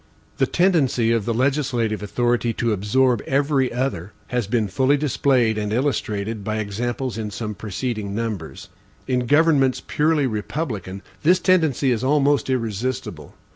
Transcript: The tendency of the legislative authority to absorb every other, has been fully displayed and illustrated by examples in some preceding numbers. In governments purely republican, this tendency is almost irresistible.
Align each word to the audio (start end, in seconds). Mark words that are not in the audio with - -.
The 0.39 0.47
tendency 0.47 1.11
of 1.11 1.25
the 1.25 1.33
legislative 1.35 2.01
authority 2.01 2.53
to 2.53 2.73
absorb 2.73 3.21
every 3.27 3.71
other, 3.71 4.13
has 4.29 4.47
been 4.47 4.67
fully 4.67 4.97
displayed 4.97 5.59
and 5.59 5.71
illustrated 5.71 6.43
by 6.43 6.57
examples 6.57 7.19
in 7.19 7.29
some 7.29 7.53
preceding 7.53 8.15
numbers. 8.15 8.69
In 9.05 9.27
governments 9.27 9.79
purely 9.79 10.25
republican, 10.25 11.03
this 11.21 11.37
tendency 11.37 11.91
is 11.91 12.03
almost 12.03 12.49
irresistible. 12.49 13.35